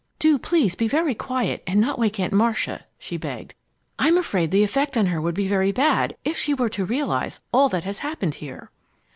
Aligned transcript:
"Do 0.17 0.39
please 0.39 0.73
be 0.73 0.87
very 0.87 1.13
quiet 1.13 1.61
and 1.67 1.79
not 1.79 1.99
wake 1.99 2.19
Aunt 2.19 2.33
Marcia!" 2.33 2.85
she 2.97 3.17
begged. 3.17 3.53
"I'm 3.99 4.17
afraid 4.17 4.49
the 4.49 4.63
effect 4.63 4.97
on 4.97 5.05
her 5.05 5.21
would 5.21 5.35
be 5.35 5.47
very 5.47 5.71
bad 5.71 6.15
if 6.25 6.39
she 6.39 6.55
were 6.55 6.69
to 6.69 6.83
realize 6.85 7.39
all 7.53 7.69
that 7.69 7.83
has 7.83 7.99
happened 7.99 8.33
here." 8.41 8.71